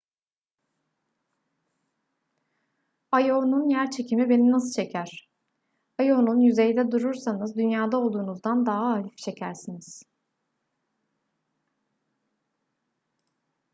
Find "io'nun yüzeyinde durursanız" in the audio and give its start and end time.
6.05-7.55